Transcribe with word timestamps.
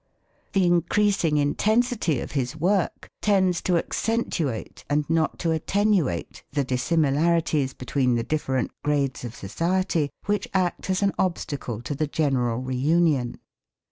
The 0.53 0.65
increasing 0.65 1.37
intensity 1.37 2.19
of 2.21 2.31
his 2.31 2.55
work 2.55 3.07
tends 3.21 3.61
to 3.61 3.77
accentuate 3.77 4.83
and 4.89 5.07
not 5.07 5.37
to 5.37 5.51
attenuate 5.51 6.43
the 6.51 6.63
dissimilarities 6.63 7.75
between 7.75 8.15
the 8.15 8.23
different 8.23 8.71
grades 8.83 9.23
of 9.23 9.35
society, 9.35 10.09
which 10.25 10.47
act 10.55 10.89
as 10.89 11.03
an 11.03 11.11
obstacle 11.19 11.83
to 11.83 11.93
the 11.93 12.07
general 12.07 12.57
reunion. 12.63 13.37